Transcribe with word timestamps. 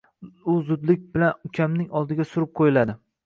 u 0.51 0.55
zudlik 0.69 1.03
bilan 1.17 1.45
ukamning 1.49 1.93
oldiga 2.01 2.27
surib 2.31 2.53
qo'yiladi. 2.61 2.97